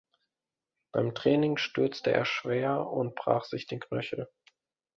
[0.93, 4.27] Beim Training stürzte er schwer und brach sich den Knöchel.